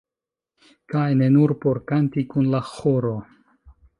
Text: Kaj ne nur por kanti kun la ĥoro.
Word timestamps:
Kaj 0.93 1.03
ne 1.19 1.27
nur 1.35 1.53
por 1.67 1.79
kanti 1.93 2.25
kun 2.33 2.51
la 2.55 2.65
ĥoro. 2.73 3.15